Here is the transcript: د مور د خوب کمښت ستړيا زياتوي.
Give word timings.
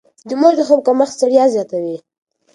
د 0.27 0.31
مور 0.39 0.53
د 0.57 0.61
خوب 0.67 0.79
کمښت 0.87 1.13
ستړيا 1.17 1.45
زياتوي. 1.53 1.97